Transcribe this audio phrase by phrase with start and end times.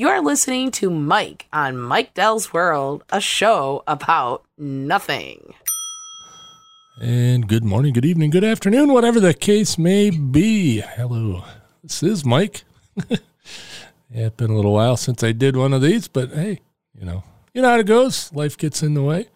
[0.00, 5.52] You're listening to Mike on Mike Dell's World, a show about nothing.
[6.98, 10.80] And good morning, good evening, good afternoon, whatever the case may be.
[10.80, 11.44] Hello,
[11.82, 12.64] this is Mike.
[13.10, 13.18] yeah,
[14.10, 16.60] it's been a little while since I did one of these, but hey,
[16.98, 17.22] you know,
[17.52, 18.32] you know how it goes.
[18.32, 19.28] Life gets in the way.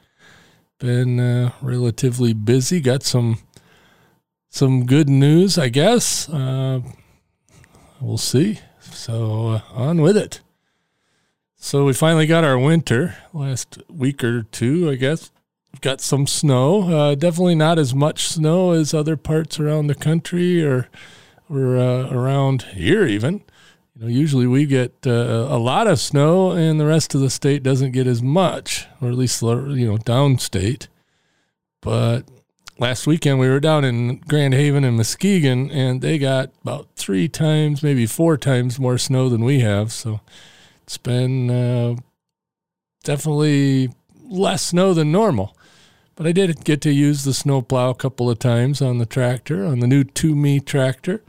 [0.78, 2.80] Been uh, relatively busy.
[2.80, 3.36] Got some
[4.48, 6.26] some good news, I guess.
[6.26, 6.80] Uh,
[8.00, 8.60] we'll see.
[8.80, 10.40] So uh, on with it.
[11.64, 15.32] So we finally got our winter last week or two, I guess.
[15.72, 16.94] We've Got some snow.
[16.94, 20.90] Uh, definitely not as much snow as other parts around the country or
[21.48, 23.40] or uh, around here even.
[23.96, 27.30] You know, usually we get uh, a lot of snow, and the rest of the
[27.30, 30.88] state doesn't get as much, or at least you know downstate.
[31.80, 32.24] But
[32.78, 37.26] last weekend we were down in Grand Haven and Muskegon, and they got about three
[37.26, 39.92] times, maybe four times more snow than we have.
[39.92, 40.20] So
[40.84, 41.96] it's been uh,
[43.02, 43.90] definitely
[44.22, 45.56] less snow than normal.
[46.16, 49.64] But I did get to use the snowplow a couple of times on the tractor,
[49.64, 51.22] on the new Toomey tractor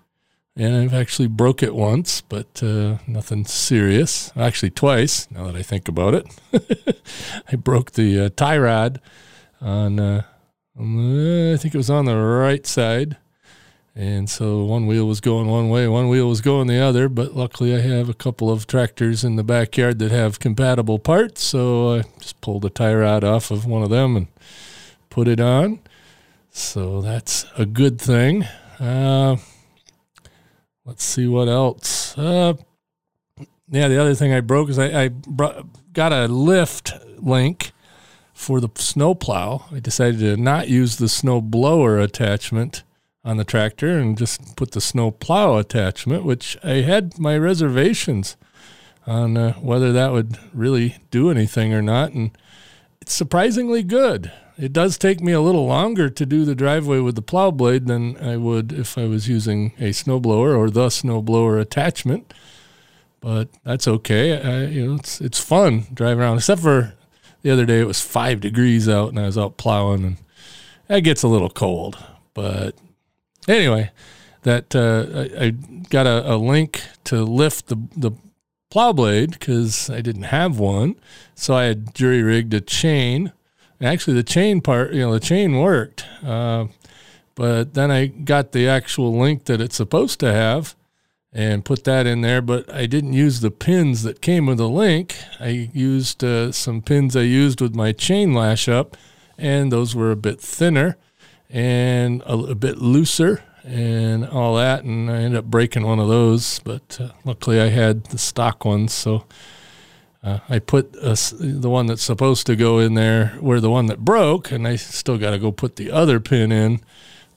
[0.58, 4.32] and I've actually broke it once, but uh, nothing serious.
[4.38, 5.30] Actually, twice.
[5.30, 7.04] Now that I think about it,
[7.52, 9.02] I broke the uh, tie rod
[9.60, 10.24] on, uh,
[10.78, 13.18] on the, I think it was on the right side,
[13.96, 17.08] and so one wheel was going one way, one wheel was going the other.
[17.08, 21.42] But luckily, I have a couple of tractors in the backyard that have compatible parts,
[21.42, 24.28] so I just pulled the tie rod off of one of them and
[25.10, 25.80] put it on.
[26.52, 28.44] So that's a good thing.
[28.80, 29.38] Uh,
[30.84, 32.18] let's see what else.
[32.18, 32.56] Uh,
[33.70, 37.72] yeah, the other thing I broke is I, I brought, got a lift link
[38.34, 39.66] for the snowplow.
[39.72, 42.84] I decided to not use the snow blower attachment
[43.26, 48.38] on the tractor and just put the snow plow attachment, which I had my reservations
[49.08, 52.12] on uh, whether that would really do anything or not.
[52.12, 52.38] And
[53.02, 54.32] it's surprisingly good.
[54.58, 57.88] It does take me a little longer to do the driveway with the plow blade
[57.88, 62.34] than I would if I was using a snowblower or the snowblower attachment.
[63.20, 64.40] But that's okay.
[64.40, 66.38] I, you know, it's it's fun driving around.
[66.38, 66.94] Except for
[67.42, 70.18] the other day, it was five degrees out, and I was out plowing, and
[70.88, 71.98] that gets a little cold.
[72.34, 72.76] But
[73.48, 73.92] anyway,
[74.44, 75.50] that uh, I, I,
[75.90, 78.12] got a, a link to lift the the
[78.70, 80.96] plow blade because I didn't have one,
[81.34, 83.32] so I had jury rigged a chain
[83.82, 86.06] actually the chain part, you know, the chain worked.
[86.24, 86.68] Uh,
[87.36, 90.76] but then I got the actual link that it's supposed to have
[91.34, 92.42] and put that in there.
[92.42, 95.16] But I didn't use the pins that came with the link.
[95.40, 98.96] I used uh, some pins I used with my chain lash up,
[99.38, 100.98] and those were a bit thinner
[101.50, 104.84] and a, a bit looser and all that.
[104.84, 108.66] And I ended up breaking one of those, but uh, luckily I had the stock
[108.66, 108.94] ones.
[108.94, 109.26] So
[110.24, 113.88] uh, I put a, the one that's supposed to go in there where the one
[113.88, 116.82] that broke, and I still got to go put the other pin in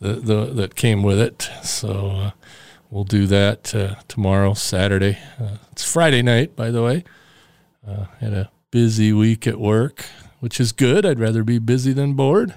[0.01, 1.51] the, the that came with it.
[1.63, 2.31] So uh,
[2.91, 5.19] we'll do that uh, tomorrow, Saturday.
[5.41, 7.05] Uh, it's Friday night, by the way.
[7.87, 10.07] Uh, had a busy week at work,
[10.41, 11.07] which is good.
[11.07, 12.55] I'd rather be busy than bored.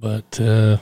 [0.00, 0.78] But uh,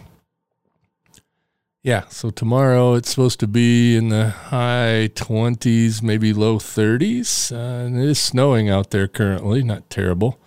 [1.82, 7.50] yeah, so tomorrow it's supposed to be in the high 20s, maybe low 30s.
[7.50, 10.38] Uh, and it is snowing out there currently, not terrible,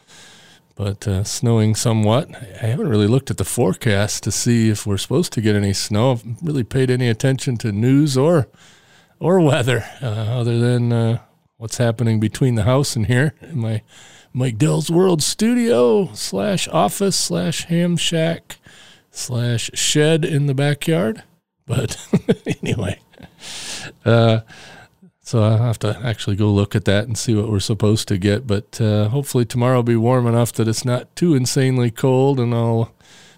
[0.75, 2.29] but uh, snowing somewhat.
[2.61, 5.73] I haven't really looked at the forecast to see if we're supposed to get any
[5.73, 6.11] snow.
[6.11, 8.47] I've really paid any attention to news or
[9.19, 11.19] or weather uh, other than uh,
[11.57, 13.81] what's happening between the house and here in my
[14.33, 18.57] Mike Dell's World studio slash office slash ham shack
[19.11, 21.23] slash shed in the backyard.
[21.65, 21.97] But
[22.63, 22.99] anyway,
[24.05, 24.41] uh,
[25.21, 28.17] so I'll have to actually go look at that and see what we're supposed to
[28.17, 28.47] get.
[28.47, 32.53] But uh, hopefully tomorrow will be warm enough that it's not too insanely cold, and
[32.53, 32.91] I'll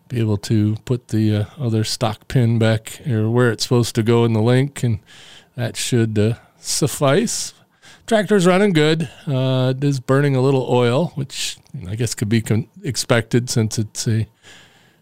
[0.07, 4.03] be able to put the uh, other stock pin back or where it's supposed to
[4.03, 4.99] go in the link, and
[5.55, 7.53] that should uh, suffice.
[8.11, 9.07] Tractor's running good.
[9.25, 13.79] Uh, it is burning a little oil, which I guess could be con- expected since
[13.79, 14.27] it's a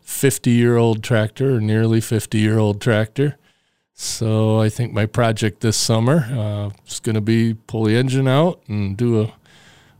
[0.01, 3.37] 50 year old tractor or nearly 50 year old tractor.
[3.95, 8.27] So I think my project this summer uh, is going to be pull the engine
[8.27, 9.33] out and do a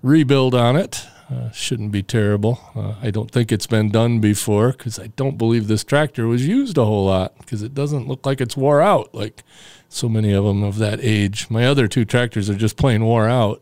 [0.04, 1.08] rebuild on it.
[1.32, 2.60] Uh, shouldn't be terrible.
[2.76, 6.48] Uh, I don't think it's been done before because I don't believe this tractor was
[6.48, 9.44] used a whole lot because it doesn't look like it's wore out like
[9.90, 11.48] so many of them of that age.
[11.48, 13.62] My other two tractors are just plain wore out.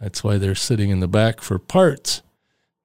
[0.00, 2.22] That's why they're sitting in the back for parts.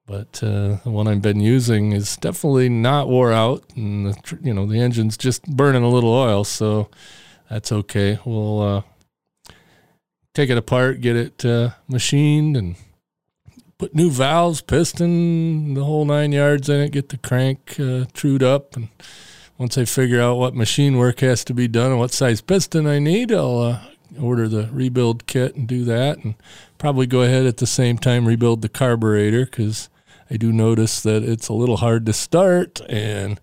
[0.04, 4.54] But uh, the one I've been using is definitely not wore out, and the, you
[4.54, 6.88] know the engine's just burning a little oil, so
[7.50, 8.18] that's okay.
[8.24, 8.82] We'll uh,
[10.32, 12.76] take it apart, get it uh, machined, and
[13.78, 16.92] put new valves, piston, the whole nine yards in it.
[16.92, 18.88] Get the crank uh, trued up, and
[19.58, 22.86] once I figure out what machine work has to be done and what size piston
[22.86, 23.80] I need, I'll uh,
[24.20, 26.34] order the rebuild kit and do that, and
[26.78, 29.88] probably go ahead at the same time rebuild the carburetor because
[30.30, 33.40] I do notice that it's a little hard to start and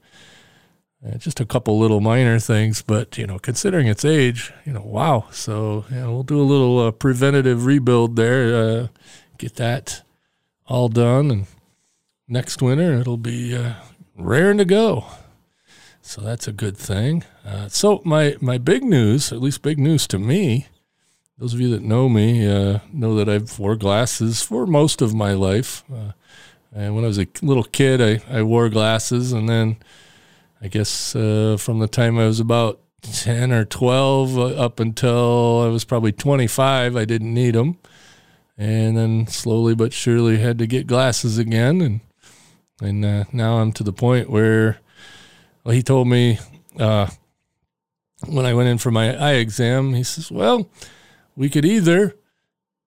[1.06, 4.82] uh, just a couple little minor things, but you know, considering its age, you know,
[4.82, 5.26] wow.
[5.32, 8.88] So you know, we'll do a little uh, preventative rebuild there, uh,
[9.38, 10.02] get that
[10.74, 11.46] all done, and
[12.28, 13.74] next winter it'll be uh,
[14.18, 15.06] raring to go.
[16.02, 17.24] So that's a good thing.
[17.46, 20.68] Uh, so my my big news, at least big news to me,
[21.38, 25.14] those of you that know me uh, know that I've wore glasses for most of
[25.14, 25.84] my life.
[26.76, 29.78] and when I was a little kid, I, I wore glasses, and then
[30.60, 35.62] I guess uh, from the time I was about 10 or 12 uh, up until
[35.62, 37.78] I was probably 25, I didn't need them.
[38.58, 41.82] And then slowly but surely had to get glasses again.
[41.82, 42.00] And,
[42.82, 44.80] and uh, now I'm to the point where
[45.64, 46.40] well, he told me
[46.80, 47.08] uh,
[48.28, 50.70] when I went in for my eye exam, he says, Well,
[51.36, 52.16] we could either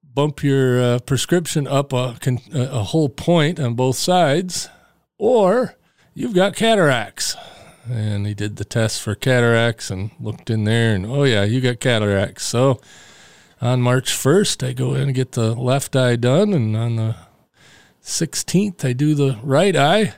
[0.02, 2.16] bump your uh, prescription up a,
[2.54, 4.68] a whole point on both sides,
[5.18, 5.74] or
[6.14, 7.36] you've got cataracts
[7.90, 11.60] and he did the test for cataracts and looked in there and oh yeah you
[11.60, 12.80] got cataracts so
[13.60, 17.16] on march 1st i go in and get the left eye done and on the
[18.02, 20.14] 16th i do the right eye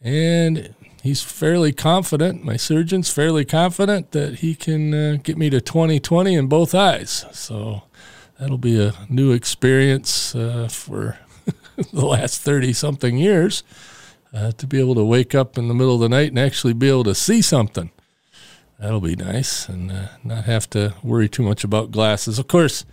[0.00, 5.60] and he's fairly confident my surgeon's fairly confident that he can uh, get me to
[5.60, 7.82] 2020 in both eyes so
[8.38, 11.18] that'll be a new experience uh, for
[11.92, 13.62] the last 30 something years
[14.32, 16.72] uh, to be able to wake up in the middle of the night and actually
[16.72, 17.90] be able to see something.
[18.80, 22.38] That'll be nice and uh, not have to worry too much about glasses.
[22.38, 22.86] Of course,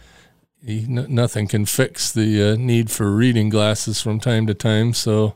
[0.61, 4.93] he, n- nothing can fix the uh, need for reading glasses from time to time,
[4.93, 5.35] so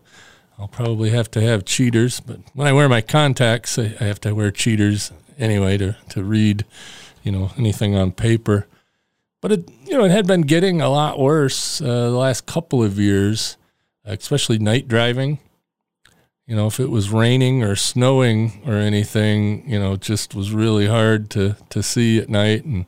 [0.60, 2.20] I'll probably have to have cheaters.
[2.20, 6.22] But when I wear my contacts, I, I have to wear cheaters anyway to, to
[6.22, 6.66] read,
[7.24, 8.68] you know, anything on paper.
[9.40, 12.84] But it, you know, it had been getting a lot worse uh, the last couple
[12.84, 13.56] of years,
[14.04, 15.40] especially night driving
[16.52, 20.52] you know, if it was raining or snowing or anything, you know, it just was
[20.52, 22.66] really hard to, to see at night.
[22.66, 22.88] And,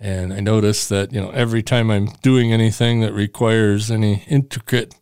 [0.00, 4.94] and I noticed that, you know, every time I'm doing anything that requires any intricate,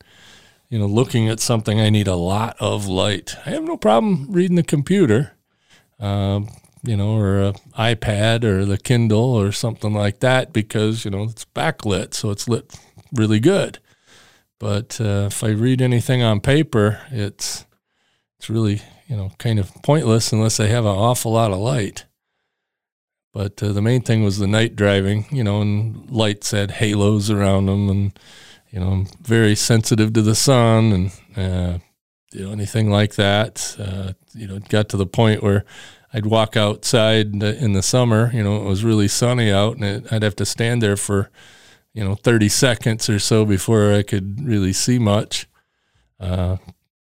[0.68, 3.36] you know, looking at something, I need a lot of light.
[3.46, 5.36] I have no problem reading the computer,
[6.00, 6.48] um,
[6.82, 11.22] you know, or a iPad or the Kindle or something like that because, you know,
[11.22, 12.14] it's backlit.
[12.14, 12.76] So it's lit
[13.12, 13.78] really good.
[14.58, 17.64] But uh, if I read anything on paper, it's
[18.46, 22.04] it's really you know kind of pointless unless they have an awful lot of light.
[23.34, 27.28] But uh, the main thing was the night driving, you know, and lights had halos
[27.28, 28.19] around them, and
[28.70, 31.78] you know, I'm very sensitive to the sun and uh,
[32.32, 33.76] you know anything like that.
[33.81, 35.64] Uh, you know, it got to the point where
[36.14, 38.31] I'd walk outside in the summer.
[38.32, 41.31] You know, it was really sunny out, and it, I'd have to stand there for
[41.93, 45.48] you know 30 seconds or so before I could really see much.
[46.20, 46.58] Uh,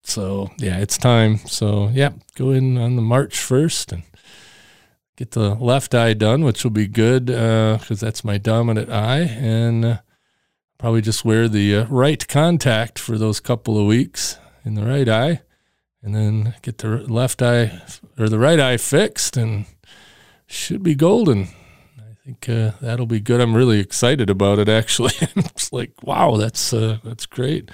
[0.03, 1.37] so yeah, it's time.
[1.37, 4.03] So yeah, go in on the March first and
[5.15, 9.19] get the left eye done, which will be good because uh, that's my dominant eye,
[9.19, 9.97] and uh,
[10.77, 15.07] probably just wear the uh, right contact for those couple of weeks in the right
[15.07, 15.41] eye,
[16.01, 17.81] and then get the left eye
[18.17, 19.65] or the right eye fixed, and
[20.47, 21.49] should be golden.
[21.99, 23.41] I think uh, that'll be good.
[23.41, 24.67] I'm really excited about it.
[24.67, 27.69] Actually, it's like wow, that's uh, that's great.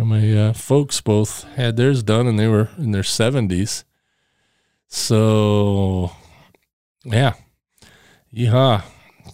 [0.00, 3.84] And my uh, folks both had theirs done, and they were in their seventies.
[4.86, 6.12] So,
[7.04, 7.34] yeah,
[8.34, 8.82] yeehaw!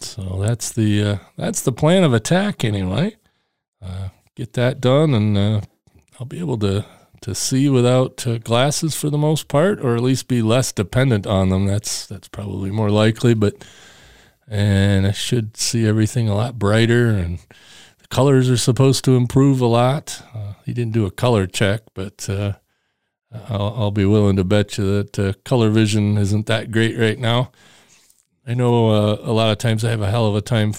[0.00, 3.14] So that's the uh, that's the plan of attack anyway.
[3.80, 5.60] Uh, get that done, and uh,
[6.18, 6.84] I'll be able to
[7.20, 11.28] to see without uh, glasses for the most part, or at least be less dependent
[11.28, 11.66] on them.
[11.66, 13.64] That's that's probably more likely, but
[14.48, 17.38] and I should see everything a lot brighter and
[18.10, 20.22] colors are supposed to improve a lot.
[20.34, 22.54] Uh, he didn't do a color check, but uh,
[23.48, 27.18] I'll, I'll, be willing to bet you that uh, color vision isn't that great right
[27.18, 27.50] now.
[28.46, 30.72] I know uh, a lot of times I have a hell of a time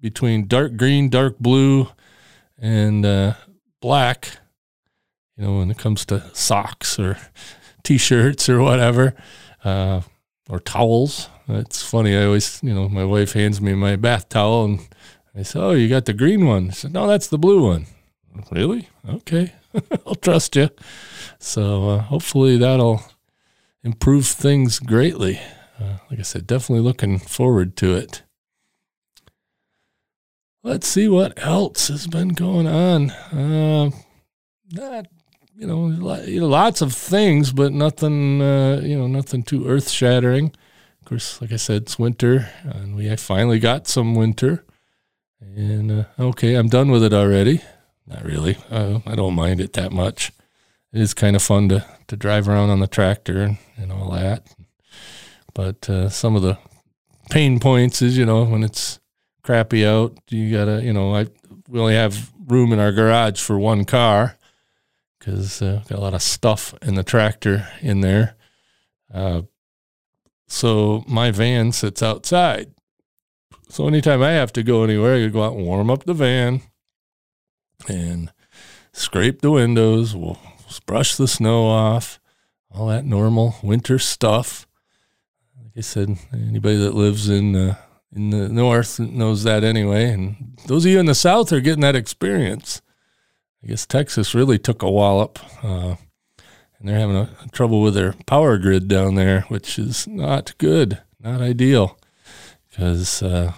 [0.00, 1.88] between dark green, dark blue,
[2.58, 3.34] and uh,
[3.80, 4.38] black.
[5.36, 7.16] You know, when it comes to socks or
[7.84, 9.14] t-shirts or whatever,
[9.64, 10.02] uh,
[10.48, 11.28] or towels.
[11.48, 12.16] It's funny.
[12.16, 14.88] I always, you know, my wife hands me my bath towel and
[15.34, 16.68] I said, Oh, you got the green one.
[16.68, 17.86] I said, No, that's the blue one.
[18.50, 18.88] Really?
[19.08, 19.52] Okay.
[20.06, 20.70] I'll trust you.
[21.38, 23.02] So uh, hopefully that'll
[23.82, 25.40] improve things greatly.
[25.80, 28.22] Uh, like I said, definitely looking forward to it.
[30.64, 33.10] let's see what else has been going on.
[33.10, 33.90] Uh,
[34.72, 35.06] not,
[35.56, 35.78] you know,
[36.46, 40.46] lots of things, but nothing, uh, you know, nothing too earth shattering.
[41.00, 44.64] Of course, like I said, it's winter, and we finally got some winter.
[45.40, 47.62] And uh, okay, I'm done with it already.
[48.06, 48.56] Not really.
[48.70, 50.32] Uh, I don't mind it that much.
[50.92, 54.10] It is kind of fun to, to drive around on the tractor and, and all
[54.12, 54.46] that.
[55.54, 56.58] But uh, some of the
[57.30, 58.98] pain points is, you know, when it's
[59.42, 61.26] crappy out, you gotta, you know, I
[61.68, 64.36] we only have room in our garage for one car
[65.18, 68.36] because uh, got a lot of stuff in the tractor in there.
[69.12, 69.42] Uh,
[70.46, 72.72] so my van sits outside.
[73.68, 76.62] So anytime I have to go anywhere, I go out and warm up the van
[77.86, 78.32] and
[78.92, 80.16] scrape the windows.
[80.16, 80.38] We'll
[80.86, 82.18] brush the snow off,
[82.70, 84.66] all that normal winter stuff.
[85.62, 87.76] Like I said, anybody that lives in uh,
[88.14, 91.82] in the north knows that anyway, and those of you in the south are getting
[91.82, 92.80] that experience.
[93.62, 95.96] I guess Texas really took a wallop, uh,
[96.78, 101.02] and they're having a, trouble with their power grid down there, which is not good,
[101.20, 101.98] not ideal,
[102.78, 103.52] because uh,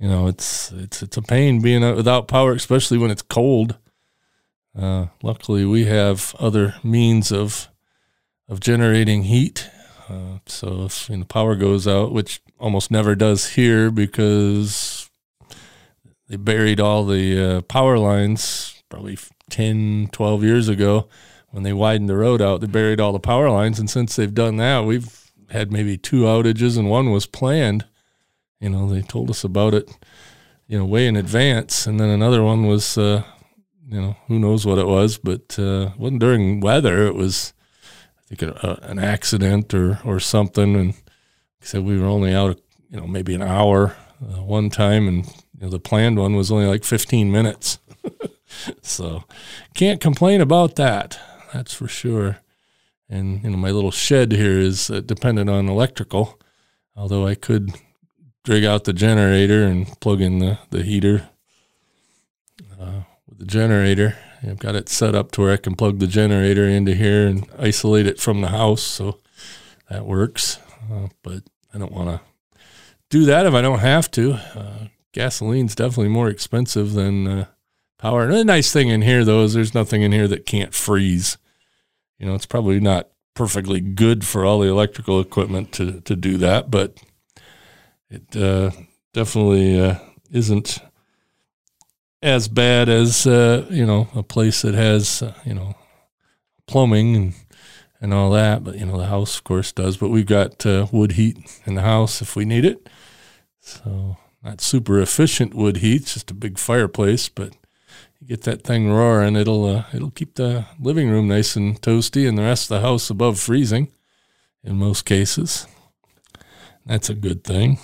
[0.00, 3.78] you know it's it's it's a pain being without power, especially when it's cold.
[4.76, 7.68] Uh, luckily, we have other means of
[8.48, 9.70] of generating heat.
[10.08, 15.08] Uh, so if you know, power goes out, which almost never does here because
[16.28, 19.16] they buried all the uh, power lines probably
[19.48, 21.08] 10, 12 years ago
[21.50, 22.60] when they widened the road out.
[22.60, 26.22] They buried all the power lines, and since they've done that, we've had maybe two
[26.22, 27.86] outages, and one was planned.
[28.62, 29.90] You know, they told us about it,
[30.68, 32.96] you know, way in advance, and then another one was.
[32.96, 33.24] Uh,
[33.88, 37.06] you know, who knows what it was, but uh, wasn't during weather.
[37.06, 37.52] It was,
[38.18, 40.74] I think, a, a, an accident or or something.
[40.76, 40.94] And
[41.60, 42.58] said we were only out,
[42.90, 46.50] you know, maybe an hour uh, one time, and you know, the planned one was
[46.50, 47.78] only like 15 minutes.
[48.82, 49.24] so
[49.74, 51.18] can't complain about that.
[51.52, 52.38] That's for sure.
[53.08, 56.40] And you know, my little shed here is uh, dependent on electrical,
[56.96, 57.72] although I could
[58.44, 61.28] drag out the generator and plug in the the heater.
[62.80, 63.02] Uh,
[63.36, 64.16] the generator.
[64.42, 67.46] I've got it set up to where I can plug the generator into here and
[67.58, 69.20] isolate it from the house, so
[69.88, 70.58] that works.
[70.92, 72.20] Uh, but I don't want to
[73.08, 74.32] do that if I don't have to.
[74.32, 77.44] Uh, gasoline's definitely more expensive than uh,
[77.98, 78.24] power.
[78.24, 81.38] And the nice thing in here, though, is there's nothing in here that can't freeze.
[82.18, 86.36] You know, it's probably not perfectly good for all the electrical equipment to to do
[86.38, 86.98] that, but
[88.12, 88.70] it uh,
[89.12, 89.98] definitely uh,
[90.30, 90.78] isn't
[92.22, 95.74] as bad as uh, you know a place that has uh, you know
[96.66, 97.34] plumbing and
[98.00, 98.62] and all that.
[98.64, 99.96] But you know the house, of course, does.
[99.96, 102.88] But we've got uh, wood heat in the house if we need it.
[103.60, 107.28] So not super efficient wood heat, just a big fireplace.
[107.28, 107.54] But
[108.20, 112.28] you get that thing roaring, it'll uh, it'll keep the living room nice and toasty,
[112.28, 113.88] and the rest of the house above freezing
[114.62, 115.66] in most cases.
[116.84, 117.78] That's a good thing.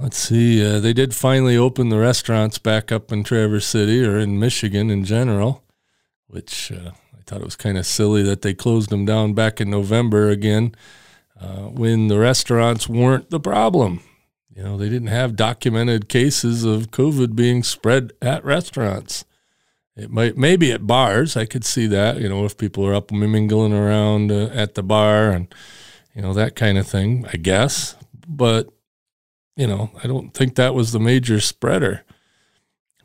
[0.00, 0.64] Let's see.
[0.64, 4.88] Uh, they did finally open the restaurants back up in Traverse City or in Michigan
[4.88, 5.62] in general,
[6.26, 9.60] which uh, I thought it was kind of silly that they closed them down back
[9.60, 10.74] in November again
[11.38, 14.00] uh, when the restaurants weren't the problem.
[14.48, 19.26] You know, they didn't have documented cases of COVID being spread at restaurants.
[19.96, 21.36] It might maybe at bars.
[21.36, 22.18] I could see that.
[22.22, 25.54] You know, if people are up mingling around uh, at the bar and
[26.14, 27.26] you know that kind of thing.
[27.30, 28.72] I guess, but
[29.60, 32.02] you know, I don't think that was the major spreader.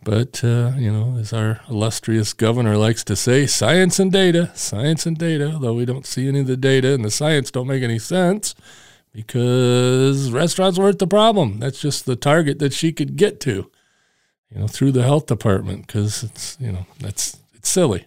[0.06, 5.06] But, uh, you know, as our illustrious governor likes to say, science and data, science
[5.06, 7.84] and data, though we don't see any of the data and the science don't make
[7.84, 8.56] any sense
[9.12, 11.60] because restaurants weren't the problem.
[11.60, 13.70] That's just the target that she could get to,
[14.50, 18.06] you know, through the health department because it's, you know, that's, it's silly.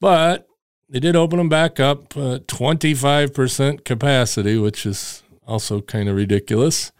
[0.00, 0.48] But
[0.88, 6.90] they did open them back up, uh, 25% capacity, which is also kind of ridiculous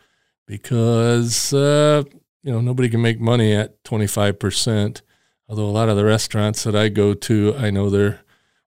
[0.46, 2.04] because uh,
[2.42, 5.02] you know nobody can make money at 25%.
[5.48, 8.20] Although a lot of the restaurants that I go to, I know they're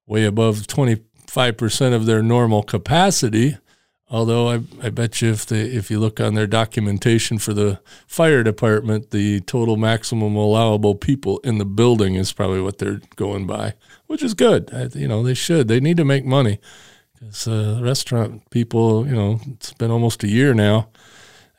[0.06, 3.58] way above 25% of their normal capacity.
[4.12, 7.80] Although I, I bet you if they if you look on their documentation for the
[8.06, 13.46] fire department, the total maximum allowable people in the building is probably what they're going
[13.46, 13.74] by,
[14.06, 14.70] which is good.
[14.74, 15.68] I, you know they should.
[15.68, 16.60] They need to make money
[17.14, 20.88] because uh, restaurant people, you know, it's been almost a year now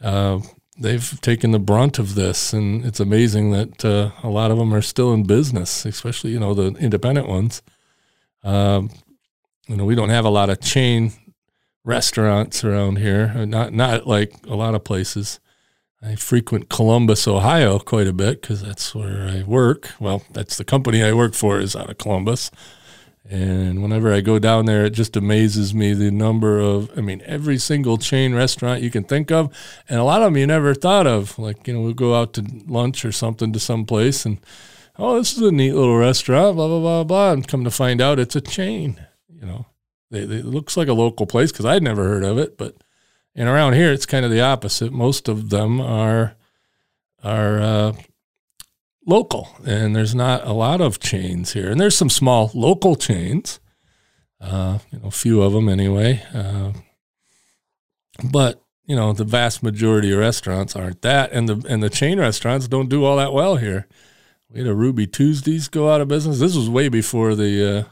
[0.02, 0.40] uh,
[0.78, 4.74] they've taken the brunt of this, and it's amazing that uh, a lot of them
[4.74, 7.62] are still in business, especially you know the independent ones.
[8.44, 8.90] Um,
[9.68, 11.14] you know, we don't have a lot of chain
[11.84, 15.40] restaurants around here, uh, not not like a lot of places.
[16.04, 19.92] I frequent Columbus, Ohio quite a bit because that's where I work.
[20.00, 22.50] Well, that's the company I work for is out of Columbus.
[23.30, 27.22] And whenever I go down there, it just amazes me the number of, I mean,
[27.26, 29.56] every single chain restaurant you can think of.
[29.88, 31.38] And a lot of them you never thought of.
[31.38, 34.40] Like, you know, we'll go out to lunch or something to some place and,
[34.98, 37.32] oh, this is a neat little restaurant, blah, blah, blah, blah.
[37.32, 39.66] And come to find out it's a chain, you know.
[40.10, 42.76] They, they, it looks like a local place because I'd never heard of it, but
[43.34, 44.92] and around here it's kind of the opposite.
[44.92, 46.36] Most of them are
[47.24, 47.94] are uh,
[49.06, 51.70] local, and there's not a lot of chains here.
[51.70, 53.60] And there's some small local chains,
[54.40, 56.24] uh, you know, a few of them anyway.
[56.34, 56.74] Uh,
[58.24, 62.20] but you know, the vast majority of restaurants aren't that, and the and the chain
[62.20, 63.88] restaurants don't do all that well here.
[64.50, 66.40] We had a Ruby Tuesdays go out of business.
[66.40, 67.84] This was way before the uh,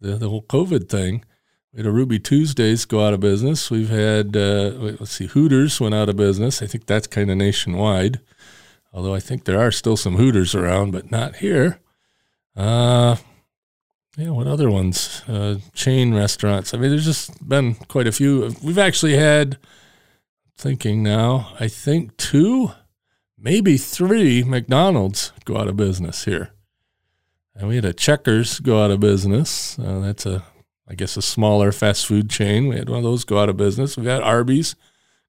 [0.00, 1.24] the, the whole COVID thing.
[1.72, 3.70] We had a Ruby Tuesdays go out of business.
[3.70, 6.62] We've had, uh, let's see, Hooters went out of business.
[6.62, 8.18] I think that's kind of nationwide,
[8.92, 11.80] although I think there are still some Hooters around, but not here.
[12.56, 13.16] Uh,
[14.16, 15.22] yeah, what other ones?
[15.28, 16.74] Uh, chain restaurants.
[16.74, 18.54] I mean, there's just been quite a few.
[18.62, 19.58] We've actually had,
[20.56, 22.72] thinking now, I think two,
[23.38, 26.50] maybe three McDonald's go out of business here.
[27.54, 29.78] And we had a Checkers go out of business.
[29.78, 30.44] Uh, that's a
[30.90, 32.66] I guess a smaller fast food chain.
[32.66, 33.96] We had one of those go out of business.
[33.96, 34.74] We had Arby's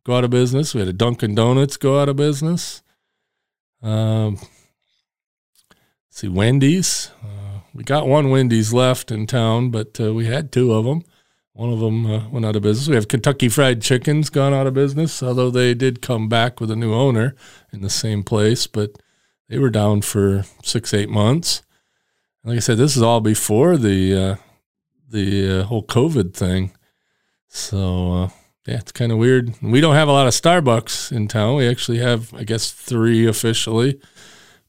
[0.04, 0.74] go out of business.
[0.74, 2.82] We had a Dunkin' Donuts go out of business.
[3.82, 4.38] Um,
[6.10, 7.12] see, Wendy's.
[7.24, 11.04] Uh, we got one Wendy's left in town, but uh, we had two of them.
[11.54, 12.88] One of them uh, went out of business.
[12.88, 16.72] We have Kentucky Fried Chicken's gone out of business, although they did come back with
[16.72, 17.36] a new owner
[17.72, 19.02] in the same place, but
[19.50, 21.62] they were down for six, eight months.
[22.44, 24.36] Like I said, this is all before the uh,
[25.10, 26.72] the uh, whole COVID thing.
[27.48, 28.30] So uh,
[28.66, 29.54] yeah, it's kind of weird.
[29.62, 31.56] We don't have a lot of Starbucks in town.
[31.56, 34.00] We actually have, I guess, three officially.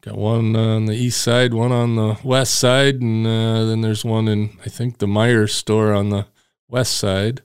[0.00, 4.04] Got one on the east side, one on the west side, and uh, then there's
[4.04, 6.26] one in I think the Meijer's store on the
[6.68, 7.42] west side.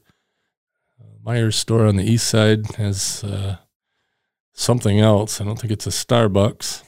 [1.23, 3.57] Meijer's store on the east side has uh,
[4.53, 5.41] something else.
[5.41, 6.83] I don't think it's a Starbucks.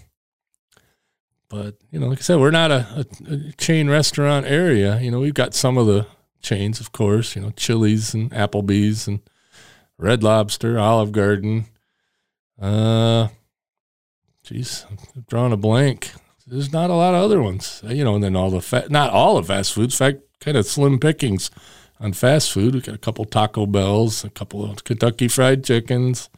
[1.50, 5.00] But you know, like I said, we're not a, a, a, chain restaurant area.
[5.02, 6.08] You know, we've got some of the
[6.41, 7.36] chains, of course.
[7.36, 9.19] You know, Chili's and Applebee's and
[10.00, 11.66] Red Lobster, Olive Garden.
[12.60, 13.28] Uh,
[14.44, 16.12] geez, I'm drawing a blank.
[16.48, 17.84] There's not a lot of other ones.
[17.86, 20.00] You know, and then all the fat, not all the fast foods.
[20.00, 21.52] In fact, kind of slim pickings
[22.00, 22.76] on fast food.
[22.76, 26.30] We got a couple Taco Bells, a couple of Kentucky Fried Chickens,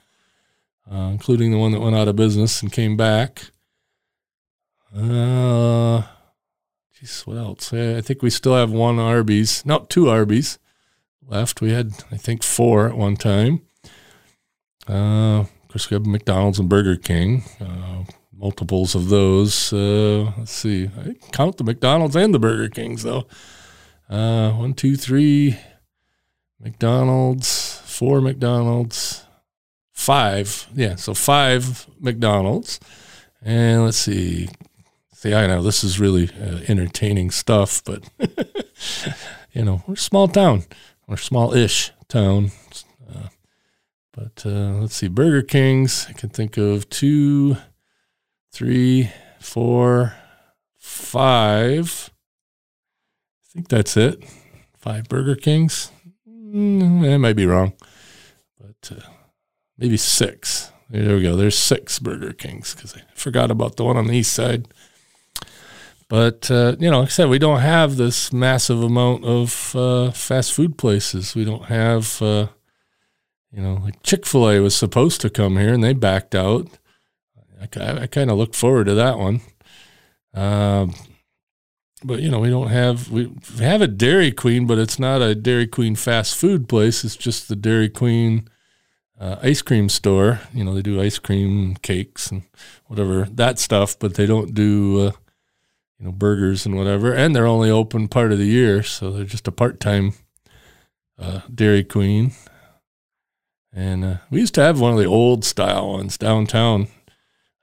[0.92, 3.52] uh, including the one that went out of business and came back.
[4.94, 6.02] Uh,
[7.00, 7.72] geez, what else?
[7.72, 9.64] I think we still have one Arby's.
[9.68, 10.58] No, two Arby's
[11.32, 11.62] left.
[11.62, 13.62] We had, I think, four at one time.
[14.88, 17.44] Uh, of course, we have McDonald's and Burger King.
[17.60, 18.04] Uh,
[18.38, 19.72] multiples of those.
[19.72, 20.90] Uh, let's see.
[20.98, 23.28] I count the McDonald's and the Burger Kings though.
[24.10, 25.58] Uh, one, two, three.
[26.60, 29.26] McDonald's, four McDonald's,
[29.94, 30.68] five.
[30.76, 32.80] Yeah, so five McDonald's.
[33.42, 34.48] And let's see,
[35.22, 38.04] See, I know this is really uh, entertaining stuff, but
[39.54, 40.64] you know, we're a small town,
[41.08, 42.52] we're small-ish town.
[43.10, 43.28] Uh,
[44.14, 46.06] but uh, let's see, Burger Kings.
[46.10, 47.58] I can think of two,
[48.52, 50.16] three, four,
[50.78, 52.10] five.
[53.42, 54.24] I think that's it.
[54.78, 55.92] Five Burger Kings.
[56.28, 57.74] Mm, I might be wrong,
[58.60, 59.10] but uh,
[59.78, 60.72] maybe six.
[60.90, 61.38] There we go.
[61.38, 64.68] There's six Burger Kings because I forgot about the one on the east side.
[66.12, 70.12] But uh, you know, like I said, we don't have this massive amount of uh,
[70.12, 71.36] fast food places.
[71.36, 72.48] We don't have, uh,
[73.50, 76.68] you know, like Chick Fil A was supposed to come here and they backed out.
[77.78, 79.40] I, I kind of look forward to that one.
[80.34, 80.94] Um,
[82.04, 85.34] but you know, we don't have we have a Dairy Queen, but it's not a
[85.34, 87.06] Dairy Queen fast food place.
[87.06, 88.50] It's just the Dairy Queen
[89.18, 90.42] uh, ice cream store.
[90.54, 92.44] You know, they do ice cream, cakes, and
[92.88, 95.12] whatever that stuff, but they don't do uh,
[96.02, 97.14] you know, burgers and whatever.
[97.14, 100.14] And they're only open part of the year, so they're just a part time
[101.20, 102.32] uh, Dairy Queen.
[103.72, 106.88] And uh, we used to have one of the old style ones downtown,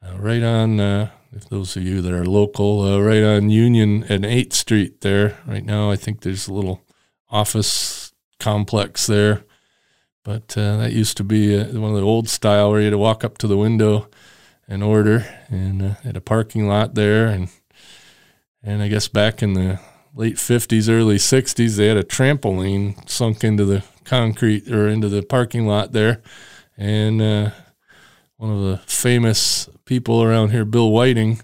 [0.02, 0.78] uh, right on.
[0.78, 5.02] Uh, if those of you that are local, uh, right on Union and Eighth Street
[5.02, 5.36] there.
[5.46, 6.82] Right now, I think there's a little
[7.28, 9.44] office complex there,
[10.24, 12.98] but uh, that used to be one of the old style where you had to
[12.98, 14.08] walk up to the window
[14.66, 17.50] and order, and had a parking lot there, and
[18.62, 19.80] and I guess back in the
[20.14, 25.22] late 50s, early 60s, they had a trampoline sunk into the concrete or into the
[25.22, 26.22] parking lot there.
[26.76, 27.50] And uh,
[28.36, 31.40] one of the famous people around here, Bill Whiting,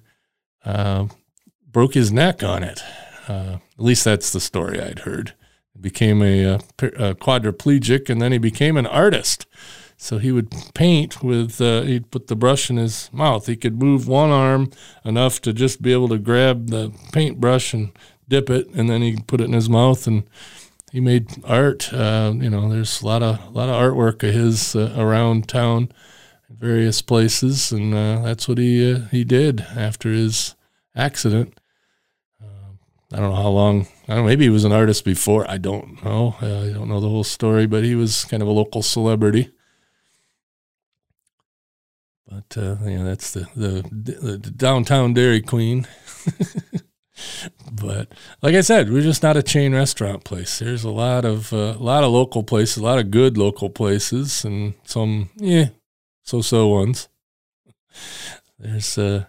[0.64, 1.07] uh,
[1.70, 2.81] broke his neck on it.
[3.29, 5.35] Uh, at least that's the story I'd heard.
[5.72, 9.46] He became a, a, a, quadriplegic, and then he became an artist.
[9.96, 13.46] So he would paint with, uh, he'd put the brush in his mouth.
[13.46, 14.70] He could move one arm
[15.04, 17.92] enough to just be able to grab the paintbrush and
[18.28, 20.24] dip it, and then he put it in his mouth and
[20.94, 21.92] he made art.
[21.92, 25.48] Uh, you know, there's a lot of a lot of artwork of his uh, around
[25.48, 25.90] town,
[26.48, 30.54] various places, and uh, that's what he uh, he did after his
[30.94, 31.59] accident.
[32.40, 32.78] Um,
[33.12, 33.88] I don't know how long.
[34.07, 34.28] I don't know.
[34.28, 35.50] Maybe he was an artist before.
[35.50, 36.37] I don't know.
[36.40, 39.50] Uh, I don't know the whole story, but he was kind of a local celebrity.
[42.35, 45.87] But uh, yeah, that's the, the the downtown Dairy Queen.
[47.73, 48.09] but
[48.42, 50.59] like I said, we're just not a chain restaurant place.
[50.59, 53.70] There's a lot of uh, a lot of local places, a lot of good local
[53.70, 55.68] places, and some yeah,
[56.23, 57.09] so-so ones.
[58.59, 59.27] There's uh,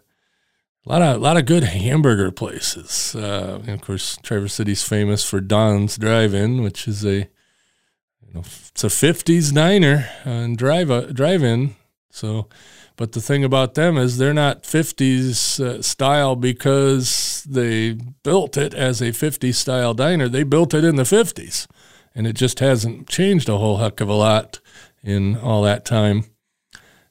[0.85, 3.15] a lot of a lot of good hamburger places.
[3.15, 8.39] Uh, and of course, Traverse City's famous for Don's Drive-In, which is a you know
[8.39, 11.75] it's a '50s diner and drive uh, drive-in.
[12.09, 12.47] So
[12.97, 18.73] but the thing about them is they're not 50s uh, style because they built it
[18.73, 20.29] as a 50s style diner.
[20.29, 21.67] They built it in the 50s,
[22.13, 24.59] and it just hasn't changed a whole heck of a lot
[25.03, 26.25] in all that time.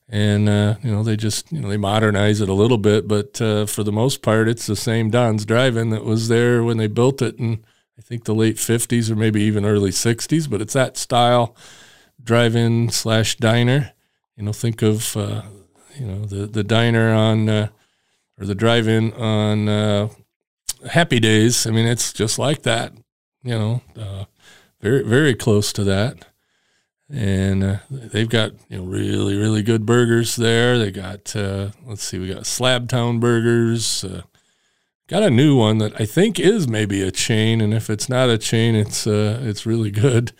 [0.08, 3.40] And uh, you know they just you know they modernize it a little bit, but
[3.40, 6.86] uh, for the most part, it's the same Don's Drive-In that was there when they
[6.86, 7.64] built it in
[7.98, 10.48] I think the late 50s or maybe even early 60s.
[10.50, 11.56] But it's that style
[12.22, 13.92] drive-in slash diner.
[14.36, 15.42] You know, think of uh,
[15.98, 17.68] you know the the diner on uh,
[18.38, 20.08] or the drive-in on uh,
[20.90, 21.66] Happy Days.
[21.66, 22.92] I mean, it's just like that.
[23.42, 24.24] You know, uh,
[24.80, 26.26] very very close to that.
[27.10, 30.78] And uh, they've got you know really really good burgers there.
[30.78, 34.04] They got uh, let's see, we got Slabtown Burgers.
[34.04, 34.22] Uh,
[35.06, 38.30] got a new one that I think is maybe a chain, and if it's not
[38.30, 40.32] a chain, it's it's really good.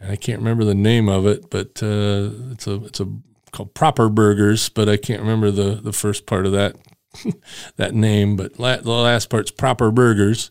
[0.00, 3.08] I can't remember the name of it, but it's a it's a
[3.54, 6.76] called Proper Burgers, but I can't remember the the first part of that
[7.76, 8.36] that name.
[8.36, 10.50] But la- the last part's Proper Burgers,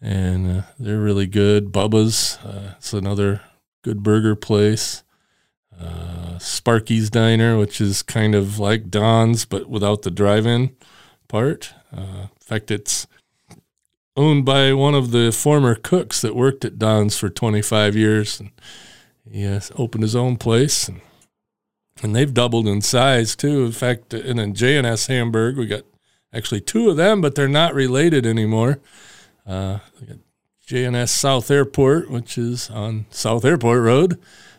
[0.00, 1.72] and uh, they're really good.
[1.72, 3.42] Bubba's, uh, it's another
[3.84, 5.04] good burger place.
[5.78, 10.74] Uh, Sparky's Diner, which is kind of like Don's but without the drive-in
[11.28, 11.74] part.
[11.94, 13.06] Uh, in fact, it's
[14.16, 18.50] owned by one of the former cooks that worked at Don's for 25 years, and
[19.30, 21.02] he has opened his own place and
[22.02, 23.64] and they've doubled in size too.
[23.64, 25.84] In fact, and then J&S Hamburg, we got
[26.32, 28.80] actually two of them, but they're not related anymore.
[29.46, 30.18] Uh, we got
[30.66, 34.12] J&S South Airport, which is on South Airport Road.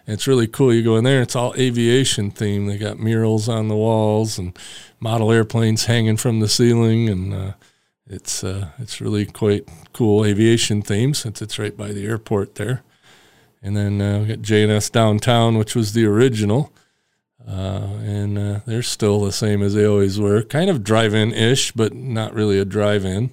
[0.05, 0.73] And it's really cool.
[0.73, 2.65] You go in there, it's all aviation theme.
[2.65, 4.57] They got murals on the walls and
[5.01, 7.51] model airplanes hanging from the ceiling, and uh,
[8.07, 12.83] it's uh, it's really quite cool aviation theme since it's right by the airport there.
[13.61, 16.71] And then uh, we got J&S Downtown, which was the original.
[17.47, 20.41] Uh, and uh, they're still the same as they always were.
[20.41, 23.31] Kind of drive-in ish, but not really a drive-in.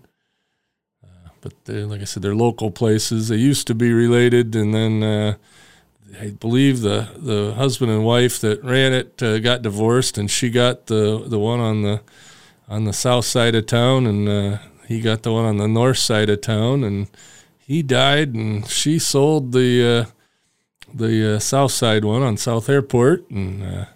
[1.02, 3.26] Uh, but like I said, they're local places.
[3.28, 5.34] They used to be related, and then uh,
[6.20, 10.48] I believe the the husband and wife that ran it uh, got divorced, and she
[10.48, 12.00] got the the one on the
[12.68, 16.30] on the south side of town, and he got the one on the north side
[16.30, 17.08] of town, and
[17.58, 20.06] he died, and she sold the
[20.92, 23.88] the south side one on South Airport, and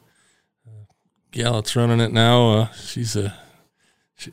[1.30, 3.34] gal that's running it now, uh, she's a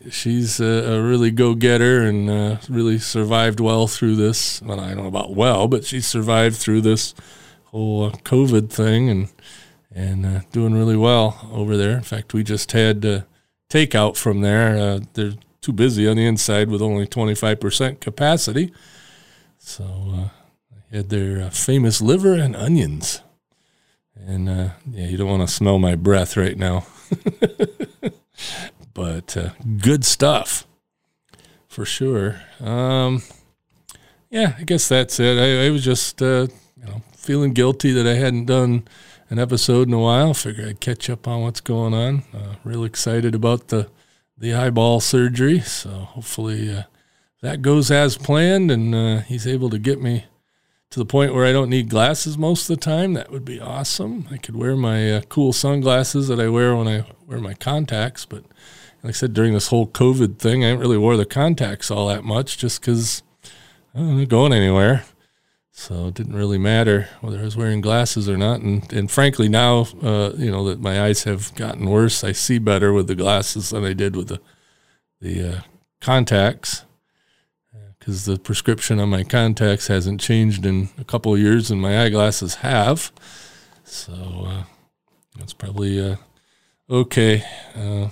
[0.10, 4.62] she's a, a really go getter and uh, really survived well through this.
[4.62, 7.14] Well, I don't know about well, but she survived through this
[7.66, 9.30] whole uh, COVID thing and
[9.94, 11.92] and uh, doing really well over there.
[11.92, 13.22] In fact, we just had uh,
[13.70, 14.78] takeout from there.
[14.78, 18.72] Uh, they're too busy on the inside with only twenty five percent capacity,
[19.58, 20.30] so
[20.94, 23.22] I had their famous liver and onions.
[24.16, 26.86] And uh, yeah, you don't want to smell my breath right now.
[28.94, 30.66] but uh, good stuff
[31.68, 32.42] for sure.
[32.60, 33.22] Um,
[34.30, 35.38] yeah, I guess that's it.
[35.38, 36.48] I, I was just uh,
[36.78, 38.88] you know feeling guilty that I hadn't done
[39.30, 40.34] an episode in a while.
[40.34, 42.24] Figure I'd catch up on what's going on.
[42.34, 43.90] Uh, real excited about the
[44.38, 45.60] the eyeball surgery.
[45.60, 46.84] So hopefully uh,
[47.42, 50.26] that goes as planned, and uh, he's able to get me
[50.92, 53.60] to the point where I don't need glasses most of the time, that would be
[53.60, 54.28] awesome.
[54.32, 58.26] I could wear my uh, cool sunglasses that I wear when I wear my contacts.
[58.26, 58.44] But
[59.04, 62.08] like I said, during this whole COVID thing, I didn't really wear the contacts all
[62.08, 63.24] that much just because
[63.94, 65.06] I wasn't going anywhere.
[65.78, 68.62] So it didn't really matter whether I was wearing glasses or not.
[68.62, 72.60] And, and frankly, now, uh, you know, that my eyes have gotten worse, I see
[72.60, 74.40] better with the glasses than I did with the,
[75.20, 75.62] the uh,
[76.00, 76.86] contacts
[78.06, 82.04] because the prescription on my contacts hasn't changed in a couple of years and my
[82.04, 83.12] eyeglasses have.
[83.84, 84.14] So
[84.46, 84.64] uh,
[85.36, 86.18] that's probably uh,
[86.88, 87.44] okay.
[87.76, 88.10] Uh,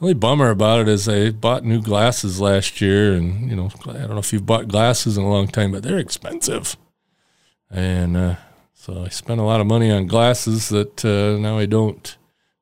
[0.00, 3.92] only bummer about it is I bought new glasses last year, and you know I
[3.92, 6.76] don't know if you've bought glasses in a long time, but they're expensive
[7.70, 8.34] and uh,
[8.74, 12.16] so I spent a lot of money on glasses that uh, now I don't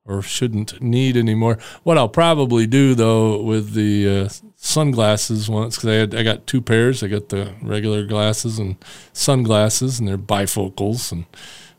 [0.05, 1.59] or shouldn't need anymore.
[1.83, 4.29] What I'll probably do though with the uh,
[4.61, 7.03] sunglasses once, because I had I got two pairs.
[7.03, 8.77] I got the regular glasses and
[9.13, 11.25] sunglasses, and they're bifocals and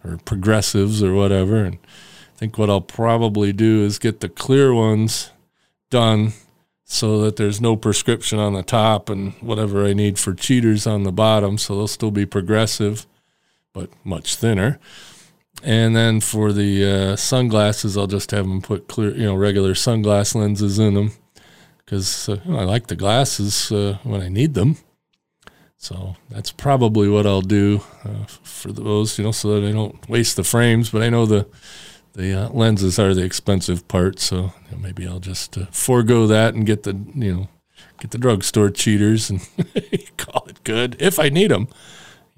[0.04, 1.64] or progressives or whatever.
[1.64, 5.32] And I think what I'll probably do is get the clear ones
[5.90, 6.32] done
[6.86, 11.04] so that there's no prescription on the top and whatever I need for cheaters on
[11.04, 11.58] the bottom.
[11.58, 13.06] So they'll still be progressive
[13.74, 14.80] but much thinner.
[15.62, 19.74] And then for the uh, sunglasses, I'll just have them put clear, you know, regular
[19.74, 21.12] sunglass lenses in them
[21.90, 24.78] because uh, you know, I like the glasses uh, when I need them.
[25.78, 30.08] So that's probably what I'll do uh, for those, you know, so that I don't
[30.10, 30.90] waste the frames.
[30.90, 31.48] But I know the
[32.14, 34.36] the uh, lenses are the expensive part, so
[34.70, 37.48] you know, maybe I'll just uh, forego that and get the you know
[38.00, 39.42] get the drugstore cheaters and
[40.18, 41.70] call it good if I need them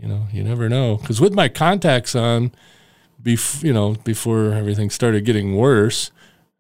[0.02, 0.98] you know, you never know.
[0.98, 2.52] Because with my contacts on,
[3.22, 6.12] bef- you know, before everything started getting worse,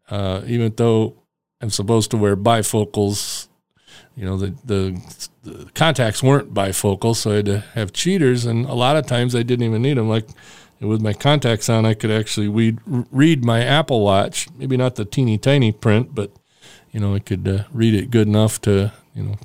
[0.09, 1.15] uh, even though
[1.61, 3.47] I'm supposed to wear bifocals,
[4.15, 5.01] you know, the, the,
[5.43, 9.35] the contacts weren't bifocal, so I had to have cheaters, and a lot of times
[9.35, 10.09] I didn't even need them.
[10.09, 10.27] Like
[10.79, 15.05] with my contacts on, I could actually read, read my Apple Watch, maybe not the
[15.05, 16.31] teeny tiny print, but
[16.91, 19.35] you know, I could uh, read it good enough to, you know,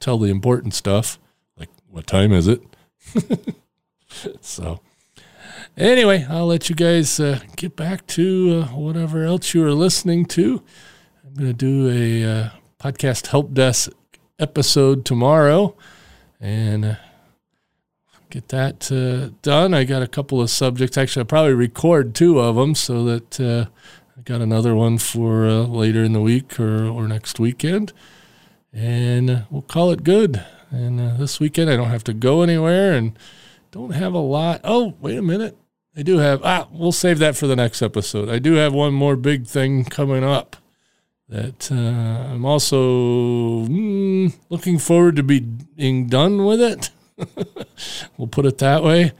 [0.00, 1.18] tell the important stuff,
[1.56, 2.62] like what time is it?
[4.40, 4.80] so,
[5.76, 10.26] anyway, I'll let you guys uh, get back to uh, whatever else you are listening
[10.26, 10.62] to.
[11.30, 12.48] I'm going to do a uh,
[12.80, 13.92] podcast help desk
[14.40, 15.76] episode tomorrow
[16.40, 16.94] and uh,
[18.30, 19.72] get that uh, done.
[19.72, 20.98] I got a couple of subjects.
[20.98, 23.66] Actually, I'll probably record two of them so that uh,
[24.18, 27.92] I got another one for later in the week or, or next weekend.
[28.72, 30.44] And we'll call it good.
[30.72, 33.16] And uh, this weekend, I don't have to go anywhere and
[33.70, 34.62] don't have a lot.
[34.64, 35.56] Oh, wait a minute.
[35.96, 38.28] I do have, ah, we'll save that for the next episode.
[38.28, 40.56] I do have one more big thing coming up
[41.30, 46.90] that uh, I'm also mm, looking forward to being done with it.
[48.16, 49.12] we'll put it that way.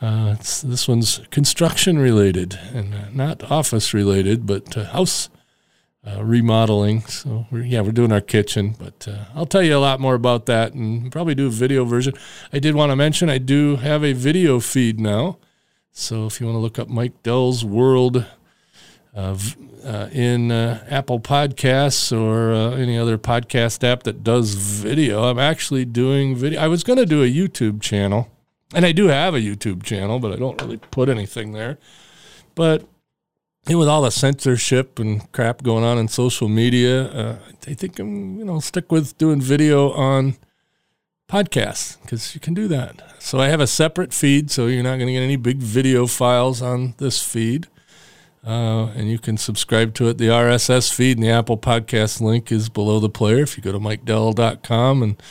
[0.00, 5.30] Uh, this one's construction related and uh, not office related, but uh, house
[6.06, 7.00] uh, remodeling.
[7.02, 10.14] So we're, yeah, we're doing our kitchen, but uh, I'll tell you a lot more
[10.14, 12.12] about that and probably do a video version.
[12.52, 15.38] I did want to mention I do have a video feed now.
[15.92, 18.26] So if you want to look up Mike Dell's World
[19.14, 25.38] uh, in uh, Apple Podcasts or uh, any other podcast app that does video, I'm
[25.38, 26.60] actually doing video.
[26.60, 28.28] I was going to do a YouTube channel,
[28.74, 31.78] and I do have a YouTube channel, but I don't really put anything there.
[32.54, 32.86] But
[33.68, 38.38] with all the censorship and crap going on in social media, uh, I think I'm
[38.38, 40.36] you know stick with doing video on
[41.28, 43.02] podcasts because you can do that.
[43.20, 46.06] So I have a separate feed, so you're not going to get any big video
[46.06, 47.68] files on this feed.
[48.46, 50.18] Uh, and you can subscribe to it.
[50.18, 53.42] The RSS feed and the Apple Podcast link is below the player.
[53.42, 55.22] If you go to mikedell.com and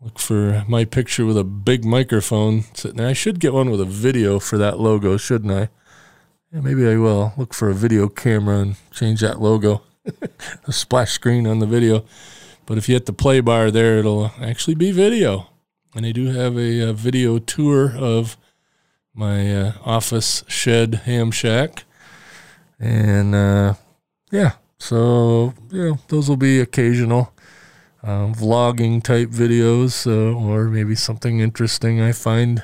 [0.00, 3.80] look for my picture with a big microphone sitting there, I should get one with
[3.80, 5.70] a video for that logo, shouldn't I?
[6.52, 11.12] Yeah, maybe I will look for a video camera and change that logo, the splash
[11.12, 12.04] screen on the video.
[12.66, 15.46] But if you hit the play bar there, it'll actually be video.
[15.94, 18.36] And I do have a, a video tour of
[19.14, 21.84] my uh, office shed ham shack.
[22.80, 23.74] And uh,
[24.32, 27.32] yeah, so, you know, those will be occasional
[28.02, 32.62] uh, vlogging type videos uh, or maybe something interesting I find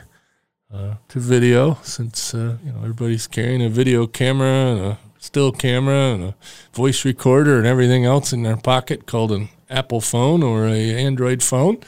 [0.72, 5.52] uh, to video since uh, you know everybody's carrying a video camera and a still
[5.52, 6.34] camera and a
[6.72, 11.42] voice recorder and everything else in their pocket called an Apple phone or a Android
[11.42, 11.78] phone.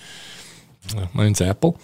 [0.97, 1.79] Uh, mine's Apple,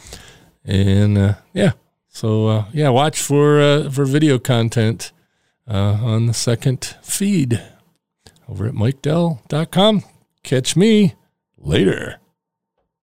[0.65, 1.73] and yeah,
[2.09, 5.13] so yeah, watch for for video content
[5.67, 7.63] Uh, on the second feed
[8.49, 10.03] over at MikeDell.com.
[10.43, 11.15] Catch me
[11.57, 12.21] later.